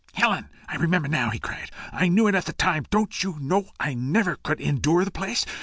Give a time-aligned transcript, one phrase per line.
[0.15, 0.49] "Helen!
[0.67, 1.69] I remember now," he cried.
[1.91, 2.87] "I knew it at the time!
[2.89, 5.45] Don't you know I never could endure the place?